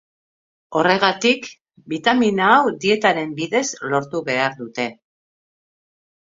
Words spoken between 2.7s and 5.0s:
dietaren bidez lortu behar dute.